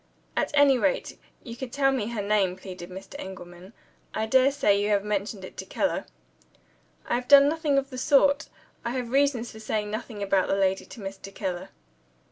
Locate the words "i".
4.15-4.25, 7.05-7.13, 8.83-8.93